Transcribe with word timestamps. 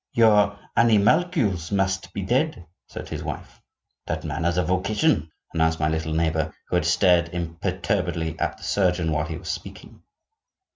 "Your 0.13 0.57
animalcules 0.75 1.71
must 1.71 2.11
be 2.11 2.23
dead," 2.23 2.65
said 2.87 3.07
his 3.07 3.21
wife. 3.23 3.61
"That 4.07 4.23
man 4.23 4.45
has 4.45 4.57
a 4.57 4.63
vocation," 4.63 5.29
announced 5.53 5.79
my 5.79 5.89
little 5.89 6.15
neighbor, 6.15 6.51
who 6.69 6.75
had 6.75 6.85
stared 6.85 7.29
imperturbably 7.29 8.39
at 8.39 8.57
the 8.57 8.63
surgeon 8.63 9.11
while 9.11 9.27
he 9.27 9.37
was 9.37 9.49
speaking. 9.51 10.01